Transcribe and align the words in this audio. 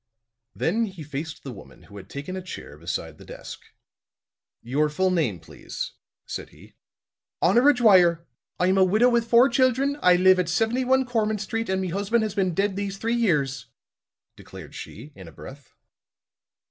Then 0.55 0.85
he 0.85 1.03
faced 1.03 1.43
the 1.43 1.51
woman 1.51 1.83
who 1.83 1.97
had 1.97 2.09
taken 2.09 2.35
a 2.35 2.41
chair 2.41 2.75
beside 2.75 3.19
the 3.19 3.23
desk. 3.23 3.59
"Your 4.63 4.89
full 4.89 5.11
name, 5.11 5.39
please," 5.39 5.91
said 6.25 6.49
he. 6.49 6.73
"Honora 7.39 7.75
Dwyer. 7.75 8.25
I'm 8.59 8.79
a 8.79 8.83
widow 8.83 9.09
with 9.11 9.29
four 9.29 9.47
children; 9.47 9.99
I 10.01 10.15
live 10.15 10.39
at 10.39 10.49
71 10.49 11.05
Cormant 11.05 11.39
Street, 11.39 11.69
an' 11.69 11.81
me 11.81 11.89
husban' 11.89 12.23
has 12.23 12.33
been 12.33 12.55
dead 12.55 12.75
these 12.75 12.97
three 12.97 13.13
years," 13.13 13.67
declared 14.35 14.73
she, 14.73 15.13
in 15.15 15.27
a 15.27 15.31
breath. 15.31 15.69